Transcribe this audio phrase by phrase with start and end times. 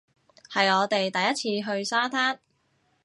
[0.51, 2.39] 係我哋第一次去沙灘